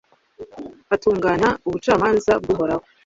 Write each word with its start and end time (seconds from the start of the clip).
atunganya 0.93 1.49
ubucamanza 1.67 2.31
bw'uhoraho 2.41 2.85